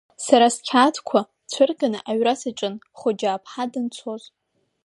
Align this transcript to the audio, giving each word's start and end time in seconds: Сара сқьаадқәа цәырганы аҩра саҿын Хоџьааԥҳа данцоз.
Сара 0.25 0.47
сқьаадқәа 0.55 1.19
цәырганы 1.51 1.99
аҩра 2.09 2.33
саҿын 2.39 2.75
Хоџьааԥҳа 2.99 3.63
данцоз. 3.71 4.23